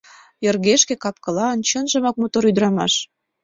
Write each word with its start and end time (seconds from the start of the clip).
Йыргешке 0.43 0.95
капкылан, 1.03 1.57
чынжымак, 1.67 2.15
мотор 2.21 2.43
ӱдырамаш. 2.49 2.93